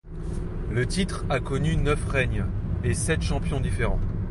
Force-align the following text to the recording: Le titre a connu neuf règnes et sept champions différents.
Le 0.71 0.87
titre 0.87 1.25
a 1.29 1.39
connu 1.39 1.77
neuf 1.77 2.03
règnes 2.07 2.47
et 2.83 2.95
sept 2.95 3.21
champions 3.21 3.59
différents. 3.59 3.99